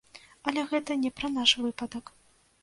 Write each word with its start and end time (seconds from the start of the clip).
Але 0.51 0.63
гэта 0.71 0.97
не 1.03 1.11
пра 1.19 1.29
наш 1.35 1.55
выпадак. 1.67 2.11